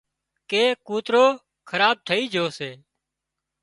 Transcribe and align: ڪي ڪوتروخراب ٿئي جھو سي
ڪي 0.49 0.63
ڪوتروخراب 0.87 1.95
ٿئي 2.07 2.21
جھو 2.33 2.45
سي 2.57 2.71